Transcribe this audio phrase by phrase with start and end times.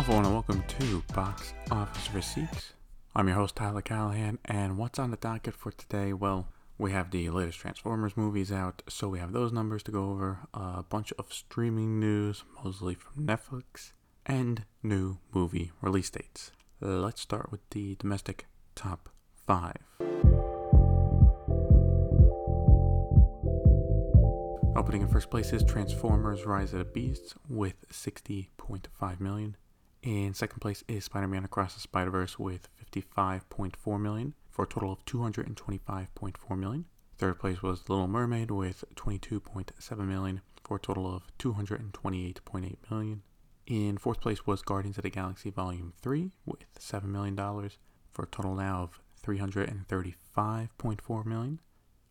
[0.00, 2.72] everyone, and welcome to Box Office Receipts.
[3.14, 6.14] I'm your host, Tyler Callahan, and what's on the docket for today?
[6.14, 6.48] Well,
[6.78, 10.38] we have the latest Transformers movies out, so we have those numbers to go over,
[10.54, 13.92] a bunch of streaming news, mostly from Netflix,
[14.24, 16.50] and new movie release dates.
[16.80, 19.10] Let's start with the domestic top
[19.46, 19.76] five.
[24.74, 29.58] Opening in first place is Transformers Rise of the Beasts with 60.5 million.
[30.02, 35.04] In second place is Spider-Man Across the Spider-Verse with 55.4 million for a total of
[35.04, 36.86] 225.4 million.
[37.18, 43.20] Third place was Little Mermaid with 22.7 million for a total of 228.8 million.
[43.66, 47.36] In fourth place was Guardians of the Galaxy Volume 3 with $7 million
[48.10, 51.60] for a total now of 335.4 million.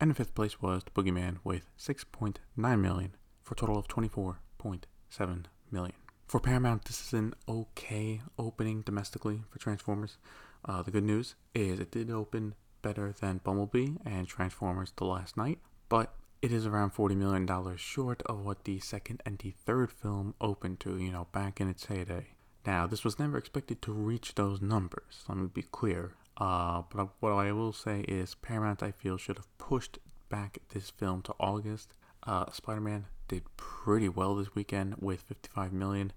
[0.00, 5.46] And in fifth place was The Boogeyman with 6.9 million for a total of 24.7
[5.72, 5.94] million.
[6.30, 10.16] For Paramount, this is an okay opening domestically for Transformers.
[10.64, 15.36] Uh, the good news is it did open better than Bumblebee and Transformers The Last
[15.36, 15.58] Knight,
[15.88, 20.36] but it is around $40 million short of what the second and the third film
[20.40, 22.28] opened to, you know, back in its heyday.
[22.64, 26.12] Now, this was never expected to reach those numbers, let me be clear.
[26.36, 30.90] Uh, but what I will say is Paramount, I feel, should have pushed back this
[30.90, 31.92] film to August.
[32.26, 36.12] Uh, Spider-Man did pretty well this weekend with 55 million,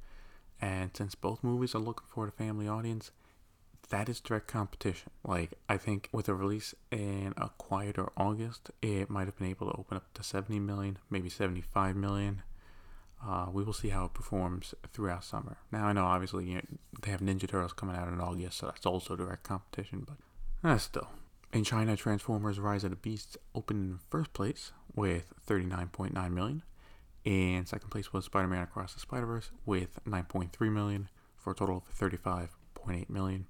[0.62, 3.12] and since both movies are looking for a family audience,
[3.90, 5.12] that is direct competition.
[5.24, 9.72] Like I think with a release in a quieter August, it might have been able
[9.72, 12.42] to open up to 70 million, maybe 75 million.
[13.26, 15.58] Uh, we will see how it performs throughout summer.
[15.72, 16.62] Now I know obviously you know,
[17.02, 20.78] they have Ninja Turtles coming out in August, so that's also direct competition, but uh,
[20.78, 21.08] still.
[21.54, 26.64] In China, Transformers Rise of the Beasts opened in first place with 39.9 million.
[27.26, 31.96] In second place was Spider-Man Across the Spider-Verse with 9.3 million for a total of
[31.96, 33.46] 35.8 million.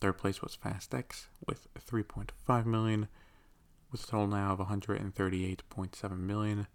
[0.00, 3.06] Third place was Fast X with 3.5 million
[3.92, 6.66] with a total now of 138.7 million.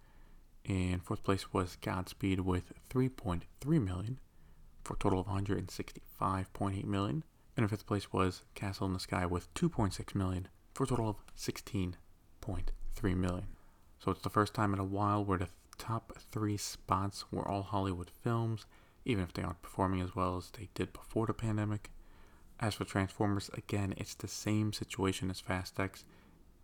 [0.65, 3.43] And fourth place was Godspeed with 3.3
[3.83, 4.17] million
[4.85, 7.25] for a total of 165.8 million.
[7.55, 11.09] And in fifth place was Castle in the Sky with 2.6 million for a total
[11.09, 13.47] of 16.3 million.
[13.99, 17.63] So it's the first time in a while where the top three spots were all
[17.63, 18.65] Hollywood films,
[19.05, 21.91] even if they aren't performing as well as they did before the pandemic.
[22.59, 26.05] As for Transformers, again, it's the same situation as Fast X.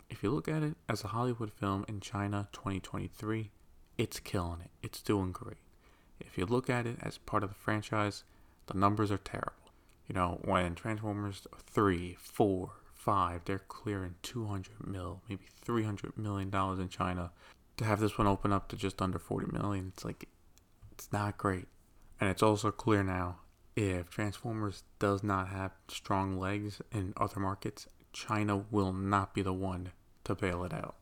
[0.09, 3.51] If you look at it as a Hollywood film in China 2023,
[3.97, 4.71] it's killing it.
[4.81, 5.57] It's doing great.
[6.19, 8.23] If you look at it as part of the franchise,
[8.67, 9.68] the numbers are terrible.
[10.09, 16.79] You know, when Transformers 3, 4, 5, they're clearing 200 mil, maybe 300 million dollars
[16.79, 17.31] in China.
[17.77, 20.27] To have this one open up to just under 40 million, it's like,
[20.91, 21.67] it's not great.
[22.19, 23.37] And it's also clear now
[23.75, 29.53] if Transformers does not have strong legs in other markets, China will not be the
[29.53, 29.91] one
[30.25, 30.95] to bail it out.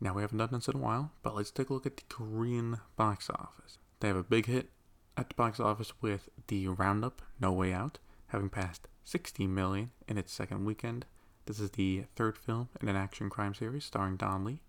[0.00, 2.02] Now, we haven't done this in a while, but let's take a look at the
[2.08, 3.78] Korean box office.
[4.00, 4.70] They have a big hit
[5.16, 7.98] at the box office with the Roundup No Way Out
[8.28, 11.06] having passed 60 million in its second weekend.
[11.46, 14.60] This is the third film in an action crime series starring Don Lee,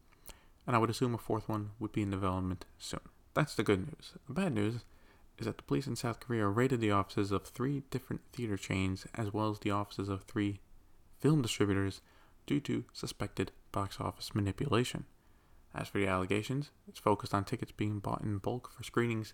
[0.67, 2.99] and I would assume a fourth one would be in development soon.
[3.33, 4.13] That's the good news.
[4.27, 4.83] The bad news
[5.37, 9.05] is that the police in South Korea raided the offices of three different theater chains
[9.15, 10.59] as well as the offices of three
[11.19, 12.01] film distributors
[12.45, 15.05] due to suspected box office manipulation.
[15.73, 19.33] As for the allegations, it's focused on tickets being bought in bulk for screenings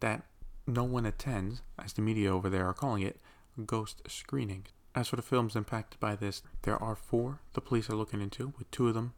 [0.00, 0.24] that
[0.66, 3.18] no one attends, as the media over there are calling it,
[3.66, 4.66] ghost screening.
[4.94, 8.52] As for the films impacted by this, there are four the police are looking into,
[8.58, 9.14] with two of them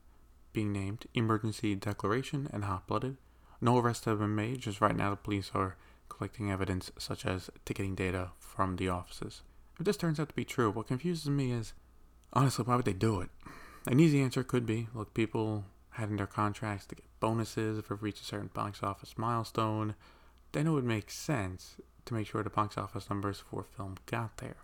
[0.52, 3.16] being named Emergency Declaration and Hot Blooded.
[3.60, 5.76] No arrests have been made, just right now the police are
[6.08, 9.42] collecting evidence such as ticketing data from the offices.
[9.78, 11.72] If this turns out to be true, what confuses me is
[12.32, 13.30] honestly, why would they do it?
[13.86, 17.90] An easy answer could be look, people had in their contracts to get bonuses if
[17.90, 19.94] it reached a certain box office milestone.
[20.52, 21.76] Then it would make sense
[22.06, 24.56] to make sure the box office numbers for film got there.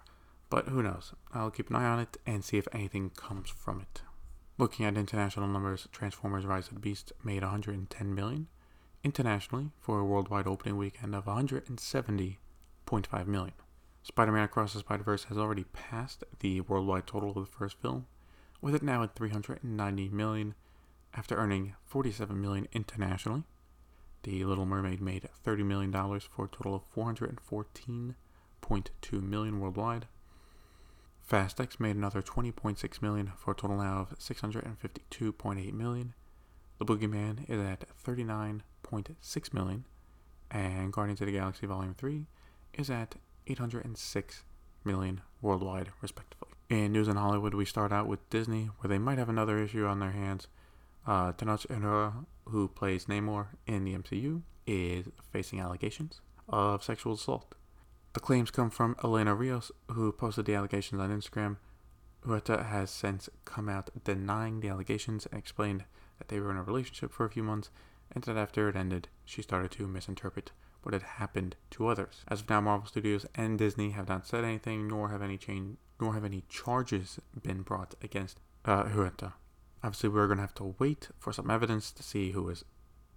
[0.48, 1.12] But who knows?
[1.34, 4.02] I'll keep an eye on it and see if anything comes from it.
[4.58, 8.46] Looking at international numbers, Transformers Rise of the Beast made 110 million
[9.04, 13.52] internationally for a worldwide opening weekend of 170.5 million.
[14.02, 18.06] Spider-Man Across the Spider-Verse has already passed the worldwide total of the first film,
[18.60, 20.54] with it now at 390 million
[21.12, 23.42] after earning 47 million internationally.
[24.26, 30.08] The Little Mermaid made $30 million for a total of 414.2 million worldwide.
[31.23, 36.14] Fast X made another 20.6 million for a total now of 652.8 million.
[36.78, 39.84] The Boogeyman is at 39.6 million,
[40.50, 42.26] and Guardians of the Galaxy Volume 3
[42.75, 43.14] is at
[43.46, 44.43] 806
[44.82, 46.49] million worldwide, respectively.
[46.69, 49.87] In news in Hollywood, we start out with Disney, where they might have another issue
[49.87, 50.49] on their hands.
[51.06, 57.54] Uh, Tenoch who plays Namor in the MCU, is facing allegations of sexual assault.
[58.14, 61.58] The claims come from Elena Rios, who posted the allegations on Instagram.
[62.24, 65.84] Huerta has since come out denying the allegations and explained
[66.18, 67.70] that they were in a relationship for a few months
[68.10, 72.24] and that after it ended, she started to misinterpret what had happened to others.
[72.28, 75.76] As of now, Marvel Studios and Disney have not said anything, nor have any change,
[76.00, 79.34] nor have any charges been brought against uh, Huerta.
[79.82, 82.64] Obviously, we're going to have to wait for some evidence to see who is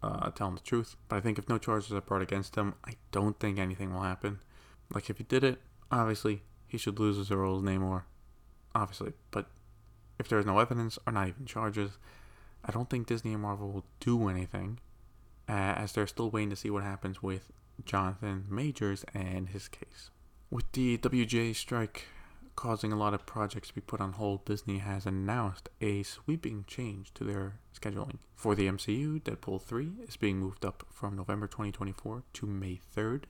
[0.04, 0.96] uh, telling the truth.
[1.08, 4.02] But I think if no charges are brought against him, I don't think anything will
[4.02, 4.40] happen.
[4.94, 5.62] Like if he did it,
[5.92, 8.04] obviously he should lose his role as Namor,
[8.76, 9.14] obviously.
[9.32, 9.48] But
[10.20, 11.98] if there is no evidence or not even charges,
[12.64, 14.80] I don't think Disney and Marvel will do anything,
[15.48, 17.52] uh, as they're still waiting to see what happens with
[17.86, 20.12] Jonathan Majors and his case.
[20.52, 22.06] With the WGA strike
[22.60, 26.66] causing a lot of projects to be put on hold, Disney has announced a sweeping
[26.68, 28.18] change to their scheduling.
[28.36, 33.24] For the MCU, Deadpool 3 is being moved up from November 2024 to May 3rd.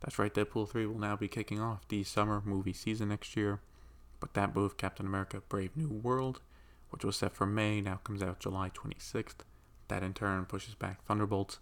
[0.00, 3.60] That's right, Deadpool 3 will now be kicking off the summer movie season next year.
[4.18, 6.40] But that move, Captain America Brave New World,
[6.88, 9.44] which was set for May, now comes out July 26th.
[9.88, 11.58] That in turn pushes back Thunderbolts,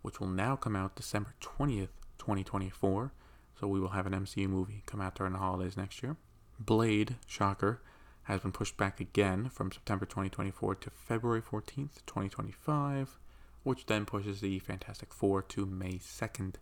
[0.00, 3.12] which will now come out December 20th, 2024.
[3.60, 6.16] So we will have an MCU movie come out during the holidays next year.
[6.58, 7.82] Blade, shocker,
[8.24, 13.18] has been pushed back again from September 2024 to February 14th, 2025,
[13.62, 16.54] which then pushes the Fantastic Four to May 2nd,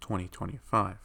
[0.00, 0.96] 2025.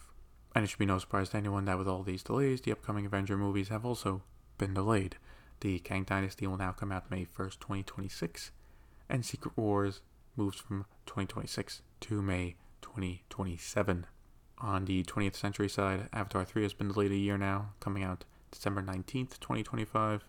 [0.56, 3.06] And it should be no surprise to anyone that with all these delays, the upcoming
[3.06, 4.24] Avenger movies have also
[4.58, 5.18] been delayed.
[5.60, 8.52] The Kang Dynasty will now come out May 1st, 2026,
[9.10, 10.02] and Secret Wars
[10.36, 14.06] moves from 2026 to May 2027.
[14.60, 18.26] On the 20th century side, Avatar 3 has been delayed a year now, coming out
[18.52, 20.26] December 19th, 2025.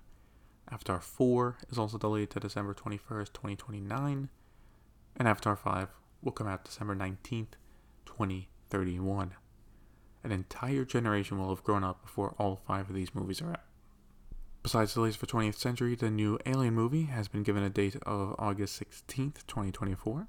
[0.71, 4.29] Avatar 4 is also delayed to December 21st, 2029.
[5.17, 5.89] And Avatar 5
[6.23, 7.57] will come out December 19th,
[8.07, 9.35] 2031.
[10.25, 13.63] An entire generation will have grown up before all five of these movies are out.
[14.63, 18.35] Besides delays for 20th Century, the new Alien movie has been given a date of
[18.39, 20.27] August 16th, 2024,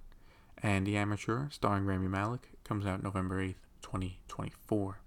[0.61, 5.01] and The Amateur, starring Rami Malek, comes out November 8th, 2024.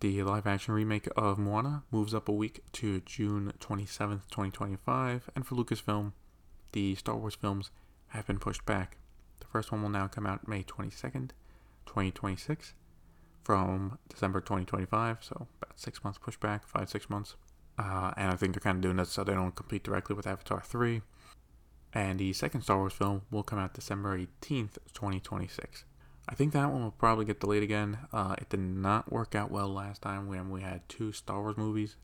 [0.00, 5.46] The live action remake of Moana moves up a week to June 27th, 2025, and
[5.46, 6.12] for Lucasfilm,
[6.72, 7.70] the Star Wars films
[8.08, 8.98] have been pushed back.
[9.40, 11.30] The first one will now come out May 22nd,
[11.86, 12.74] 2026,
[13.42, 17.36] from December 2025, so about six months pushback, five, six months.
[17.78, 20.26] Uh, and I think they're kind of doing that so they don't compete directly with
[20.26, 21.00] Avatar 3.
[21.94, 25.86] And the second Star Wars film will come out December 18th, 2026.
[26.28, 27.98] I think that one will probably get delayed again.
[28.12, 31.56] Uh, it did not work out well last time when we had two Star Wars
[31.56, 31.96] movies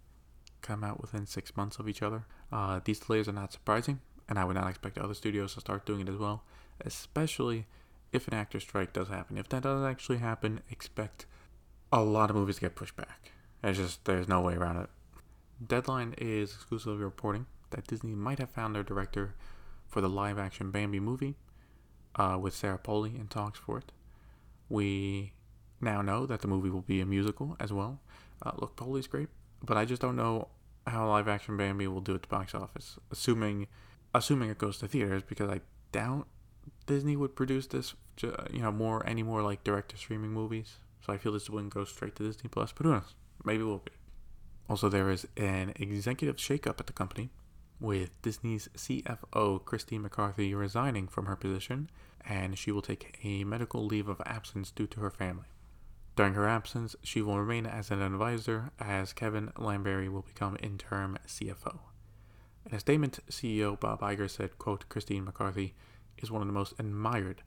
[0.61, 2.25] come out within six months of each other.
[2.53, 5.85] Uh, these delays are not surprising, and I would not expect other studios to start
[5.85, 6.45] doing it as well,
[6.85, 7.67] especially
[8.13, 9.39] if an actor strike does happen.
[9.39, 11.27] If that does actually happen, expect
[11.93, 13.33] a lot of movies to get pushed back.
[13.65, 14.91] It's just, there's no way around it.
[15.67, 19.35] Deadline is exclusively reporting that Disney might have found their director
[19.89, 21.35] for the live action Bambi movie,
[22.17, 23.91] uh, with Sarah Polley in talks for it.
[24.69, 25.33] We
[25.81, 28.01] now know that the movie will be a musical as well.
[28.41, 29.29] Uh, look, Polley's great,
[29.63, 30.49] but I just don't know
[30.87, 33.67] how live action Bambi will do at the box office, assuming
[34.15, 36.27] assuming it goes to theaters, because I doubt
[36.87, 40.77] Disney would produce this, you know, more any more like direct to streaming movies.
[41.05, 43.15] So I feel this wouldn't go straight to Disney Plus, but who knows?
[43.45, 43.93] Maybe it will be.
[44.69, 47.31] Also, there is an executive shakeup at the company,
[47.81, 51.91] with Disney's CFO Christine McCarthy resigning from her position,
[52.29, 55.47] and she will take a medical leave of absence due to her family.
[56.15, 61.17] During her absence, she will remain as an advisor, as Kevin Lansberry will become interim
[61.27, 61.79] CFO.
[62.67, 65.75] In a statement, CEO Bob Iger said, quote, Christine McCarthy
[66.19, 67.43] is one of the most admired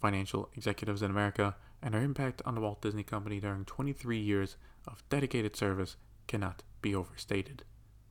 [0.00, 4.56] financial executives in America, and her impact on the Walt Disney Company during 23 years
[4.86, 7.64] of dedicated service cannot be overstated.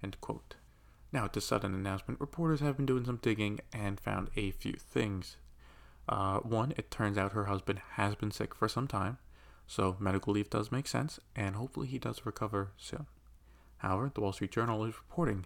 [0.04, 0.56] End quote.
[1.12, 4.74] Now, at this sudden announcement, reporters have been doing some digging and found a few
[4.74, 5.38] things.
[6.08, 9.18] Uh, one, it turns out her husband has been sick for some time,
[9.66, 13.08] so medical leave does make sense, and hopefully he does recover soon.
[13.78, 15.46] However, the Wall Street Journal is reporting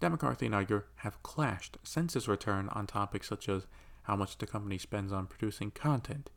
[0.00, 3.66] that McCarthy and Iger have clashed since his return on topics such as
[4.04, 6.30] how much the company spends on producing content,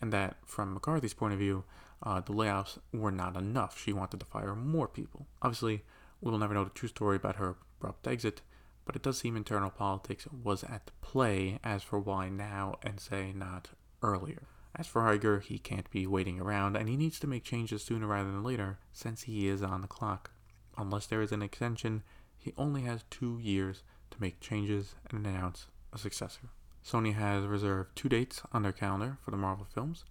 [0.00, 1.64] and that, from McCarthy's point of view,
[2.02, 3.80] uh, the layoffs were not enough.
[3.80, 5.26] She wanted to fire more people.
[5.42, 5.82] Obviously,
[6.20, 8.42] we will never know the true story about her abrupt exit,
[8.86, 13.32] but it does seem internal politics was at play as for why now and say
[13.34, 13.70] not
[14.02, 14.44] earlier.
[14.74, 18.06] As for Iger, he can't be waiting around and he needs to make changes sooner
[18.06, 20.30] rather than later since he is on the clock.
[20.78, 22.02] Unless there is an extension,
[22.38, 26.50] he only has two years to make changes and announce a successor.
[26.84, 30.04] Sony has reserved two dates on their calendar for the Marvel films.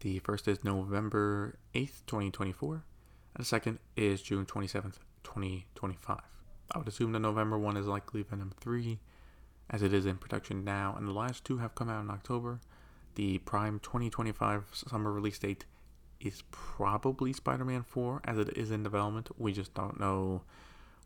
[0.00, 2.82] The first is November 8th, 2024, and
[3.36, 6.33] the second is June 27th, 2025.
[6.72, 8.98] I would assume the November one is likely Venom 3,
[9.70, 12.60] as it is in production now, and the last two have come out in October.
[13.14, 15.66] The prime 2025 summer release date
[16.20, 19.28] is probably Spider Man 4, as it is in development.
[19.38, 20.42] We just don't know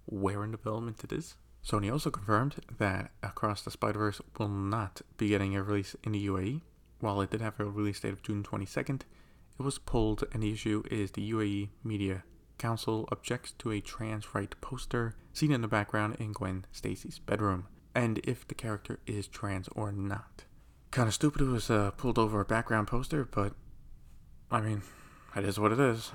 [0.06, 1.34] where in development it is.
[1.66, 6.12] Sony also confirmed that Across the Spider Verse will not be getting a release in
[6.12, 6.62] the UAE.
[7.00, 9.02] While it did have a release date of June 22nd,
[9.58, 12.22] it was pulled, and the issue is the UAE Media
[12.58, 17.66] Council objects to a trans right poster seen in the background in Gwen Stacy's bedroom,
[17.94, 20.44] and if the character is trans or not.
[20.90, 23.54] Kinda stupid it was uh, pulled over a background poster, but
[24.50, 24.82] I mean,
[25.36, 26.12] it is what it is.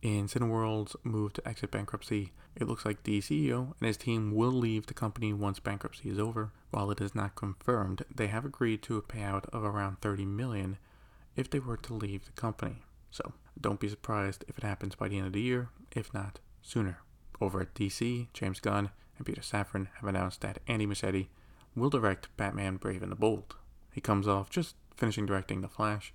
[0.00, 4.50] In Cineworld's move to exit bankruptcy, it looks like the CEO and his team will
[4.50, 6.52] leave the company once bankruptcy is over.
[6.70, 10.78] While it is not confirmed, they have agreed to a payout of around 30 million
[11.36, 12.82] if they were to leave the company.
[13.10, 16.40] So, don't be surprised if it happens by the end of the year, if not
[16.62, 16.98] sooner.
[17.40, 21.28] Over at DC, James Gunn and Peter Safran have announced that Andy Muschietti
[21.74, 23.56] will direct Batman Brave and the Bold.
[23.92, 26.12] He comes off just finishing directing The Flash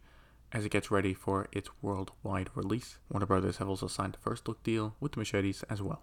[0.51, 3.00] as it gets ready for its worldwide release.
[3.10, 6.01] Warner Brothers have also signed the first look deal with the Muschiettis as well.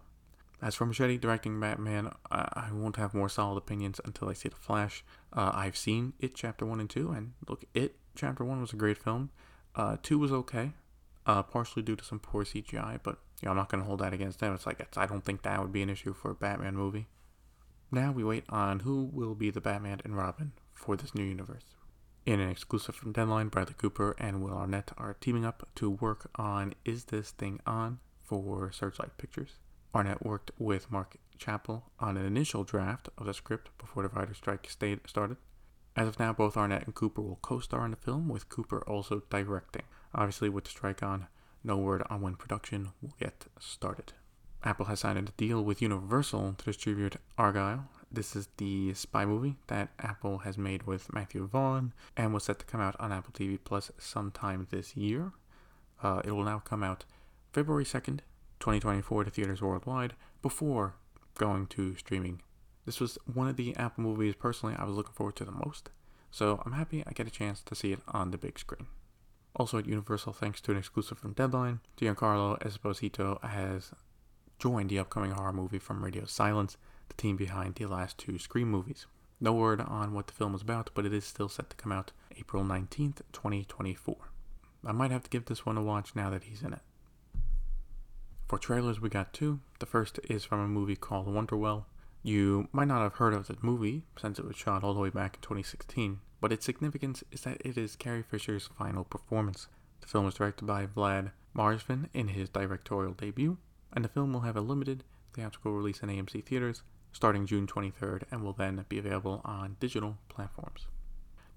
[0.60, 4.56] As for Muschietti directing Batman, I, won't have more solid opinions until I see The
[4.56, 5.04] Flash.
[5.32, 8.76] Uh, I've seen It Chapter 1 and 2, and look, It Chapter 1 was a
[8.76, 9.30] great film.
[9.74, 10.72] Uh, 2 was okay,
[11.26, 14.00] uh, partially due to some poor CGI, but you know, I'm not going to hold
[14.00, 14.54] that against them.
[14.54, 17.06] It's like, it's, I don't think that would be an issue for a Batman movie.
[17.90, 21.64] Now we wait on who will be the Batman and Robin for this new universe.
[22.26, 26.30] In an exclusive from Deadline, Bradley Cooper and Will Arnett are teaming up to work
[26.36, 29.58] on Is This Thing On for Searchlight Pictures.
[29.94, 34.38] Arnett worked with Mark Chappell on an initial draft of the script before the writer's
[34.38, 34.68] strike
[35.06, 35.36] started.
[35.96, 38.82] As of now, both Arnett and Cooper will co star in the film, with Cooper
[38.88, 39.84] also directing.
[40.14, 41.26] Obviously, with strike on,
[41.62, 44.12] no word on when production will get started.
[44.62, 47.84] Apple has signed a deal with Universal to distribute Argylle.
[48.10, 52.60] this is the spy movie that Apple has made with Matthew Vaughn and was set
[52.60, 55.32] to come out on Apple TV Plus sometime this year.
[56.02, 57.04] Uh, it will now come out
[57.52, 58.20] February 2nd,
[58.60, 60.94] 2024 to theaters worldwide before
[61.36, 62.40] going to streaming.
[62.86, 65.90] This was one of the Apple movies personally I was looking forward to the most,
[66.30, 68.86] so I'm happy I get a chance to see it on the big screen.
[69.56, 73.92] Also at Universal, thanks to an exclusive from Deadline, Giancarlo Esposito has
[74.58, 76.76] joined the upcoming horror movie from Radio Silence
[77.08, 79.06] the team behind the last two Scream movies.
[79.40, 81.92] No word on what the film is about, but it is still set to come
[81.92, 84.16] out April 19th, 2024.
[84.86, 86.82] I might have to give this one a watch now that he's in it.
[88.46, 89.60] For trailers, we got two.
[89.80, 91.84] The first is from a movie called Wonderwell.
[92.22, 95.10] You might not have heard of the movie since it was shot all the way
[95.10, 99.66] back in 2016, but its significance is that it is Carrie Fisher's final performance.
[100.02, 103.56] The film is directed by Vlad Marsavin in his directorial debut,
[103.94, 106.82] and the film will have a limited theatrical release in AMC theaters
[107.12, 110.86] starting June 23rd and will then be available on digital platforms.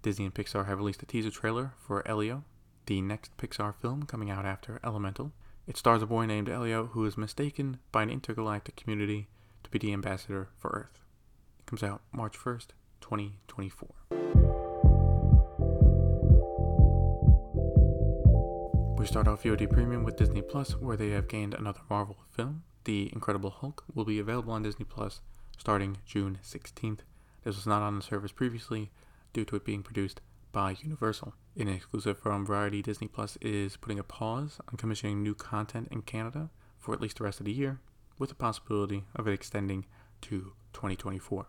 [0.04, 2.46] Disney and Pixar have released a teaser trailer for Elio,
[2.86, 5.34] the next Pixar film coming out after Elemental.
[5.68, 9.28] It stars a boy named Elio who is mistaken by an intergalactic community
[9.66, 11.04] to be the ambassador for Earth.
[11.60, 12.68] It comes out March 1st,
[13.02, 14.47] 2024.
[19.08, 22.64] We start off VOD Premium with Disney Plus, where they have gained another Marvel film.
[22.84, 25.22] The Incredible Hulk will be available on Disney Plus
[25.58, 27.00] starting June 16th.
[27.46, 28.92] This was not on the service previously
[29.32, 30.20] due to it being produced
[30.52, 31.36] by Universal.
[31.56, 35.88] In an exclusive from Variety Disney Plus is putting a pause on commissioning new content
[35.90, 37.80] in Canada for at least the rest of the year,
[38.20, 39.86] with the possibility of it extending
[40.20, 41.48] to 2024.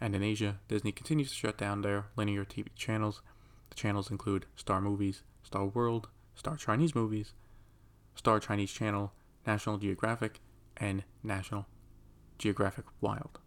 [0.00, 3.22] And in Asia, Disney continues to shut down their linear TV channels.
[3.70, 7.32] The channels include Star Movies, Star World, Star Chinese Movies,
[8.14, 9.12] Star Chinese Channel,
[9.44, 10.40] National Geographic,
[10.76, 11.66] and National
[12.38, 13.40] Geographic Wild.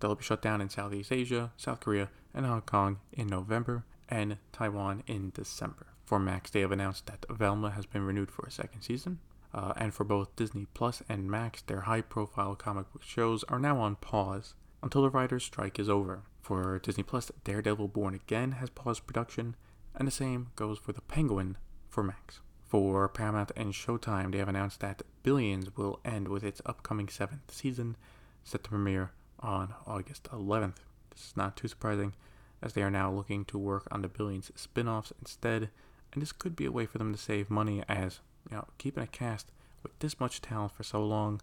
[0.00, 4.38] They'll be shut down in Southeast Asia, South Korea, and Hong Kong in November, and
[4.50, 5.88] Taiwan in December.
[6.06, 9.18] For Max, they have announced that Velma has been renewed for a second season.
[9.52, 13.58] Uh, and for both Disney Plus and Max, their high profile comic book shows are
[13.58, 16.22] now on pause until the writer's strike is over.
[16.40, 19.54] For Disney Plus, Daredevil Born Again has paused production,
[19.94, 21.58] and the same goes for The Penguin
[21.92, 22.40] for Max.
[22.64, 27.52] For Paramount and Showtime, they have announced that Billions will end with its upcoming seventh
[27.52, 27.96] season,
[28.42, 30.76] set to premiere on August 11th.
[31.10, 32.14] This is not too surprising,
[32.62, 35.68] as they are now looking to work on the Billions spin offs instead
[36.12, 38.20] and this could be a way for them to save money as,
[38.50, 39.50] you know, keeping a cast
[39.82, 41.40] with this much talent for so long,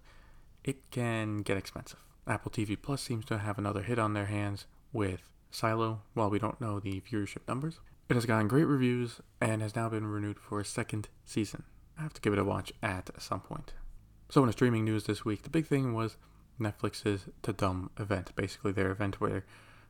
[0.63, 1.99] it can get expensive.
[2.27, 6.37] Apple TV Plus seems to have another hit on their hands with Silo, while we
[6.37, 7.79] don't know the viewership numbers.
[8.09, 11.61] It has gotten great reviews and has now been renewed for a second season.
[11.95, 13.73] I have to give it a watch at some point.
[14.29, 16.17] So, in the streaming news this week, the big thing was
[16.59, 18.35] Netflix's Tudum event.
[18.35, 19.45] Basically, their event where,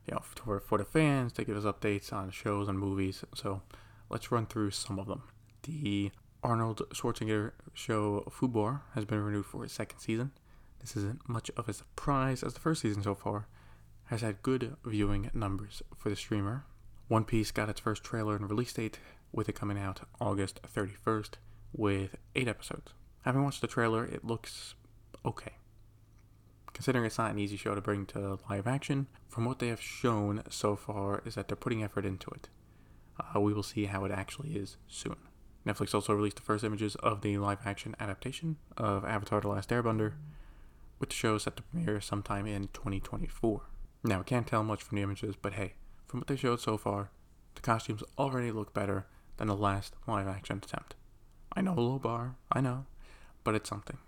[0.06, 3.24] you know, for, for the fans, they give us updates on shows and movies.
[3.34, 3.62] So,
[4.10, 5.22] let's run through some of them.
[5.62, 6.10] The
[6.42, 10.32] Arnold Schwarzenegger show Fubar has been renewed for a second season.
[10.80, 13.46] This isn't much of a surprise as the first season so far
[14.04, 16.66] has had good viewing numbers for the streamer.
[17.10, 19.00] One Piece got its first trailer and release date,
[19.32, 21.30] with it coming out August 31st,
[21.72, 22.92] with eight episodes.
[23.22, 24.76] Having watched the trailer, it looks
[25.26, 25.54] okay.
[26.72, 29.80] Considering it's not an easy show to bring to live action, from what they have
[29.80, 32.48] shown so far is that they're putting effort into it.
[33.18, 35.16] Uh, we will see how it actually is soon.
[35.66, 39.70] Netflix also released the first images of the live action adaptation of Avatar The Last
[39.70, 40.12] Airbender,
[41.00, 43.62] the show set to premiere sometime in 2024.
[44.04, 45.74] Now, we can't tell much from the images, but hey,
[46.10, 47.10] from what they showed so far,
[47.54, 50.96] the costumes already look better than the last live action attempt.
[51.52, 52.86] I know a low bar, I know,
[53.44, 53.98] but it's something.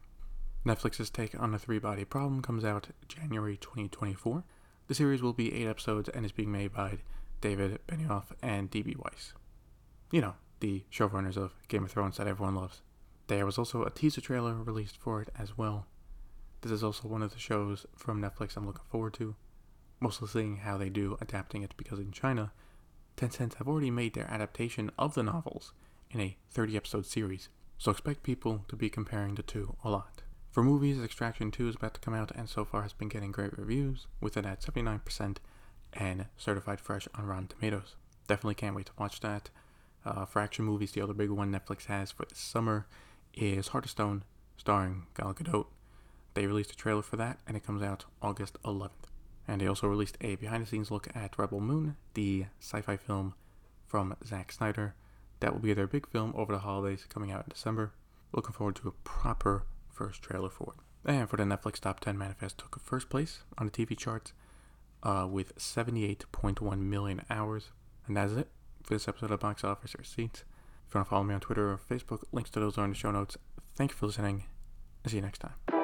[0.67, 4.43] Netflix's take on the three body problem comes out January 2024.
[4.89, 6.99] The series will be eight episodes and is being made by
[7.41, 8.97] David Benioff and D.B.
[8.99, 9.33] Weiss.
[10.11, 12.83] You know, the showrunners of Game of Thrones that everyone loves.
[13.29, 15.87] There was also a teaser trailer released for it as well.
[16.63, 19.37] This is also one of the shows from Netflix I'm looking forward to,
[20.03, 22.53] mostly seeing how they do adapting it because in China,
[23.17, 25.73] Tencent have already made their adaptation of the novels
[26.11, 30.23] in a 30 episode series, so expect people to be comparing the two a lot.
[30.51, 33.33] For movies, Extraction 2 is about to come out and so far has been getting
[33.33, 35.37] great reviews, with it at 79%
[35.95, 37.97] and certified fresh on Rotten Tomatoes.
[38.27, 39.51] Definitely can't wait to watch that.
[40.05, 42.87] Uh, for action movies, the other big one Netflix has for this summer
[43.35, 44.25] is Heart of Stone,
[44.57, 45.67] starring Gal Gadot.
[46.35, 49.12] They released a trailer for that, and it comes out August 11th.
[49.47, 52.97] And they also released a behind the scenes look at Rebel Moon, the sci fi
[52.97, 53.35] film
[53.87, 54.95] from Zack Snyder.
[55.41, 57.93] That will be their big film over the holidays coming out in December.
[58.33, 61.11] Looking forward to a proper first trailer for it.
[61.11, 64.33] And for the Netflix Top 10, Manifest took first place on the TV charts
[65.03, 67.71] uh, with 78.1 million hours.
[68.07, 68.49] And that's it
[68.83, 70.45] for this episode of Box Office Receipts.
[70.87, 72.91] If you want to follow me on Twitter or Facebook, links to those are in
[72.91, 73.37] the show notes.
[73.75, 74.45] Thank you for listening.
[75.07, 75.82] See you next time.